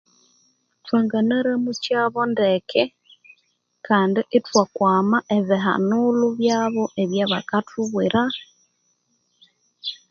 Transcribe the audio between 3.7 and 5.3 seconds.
Kandi ithwakwama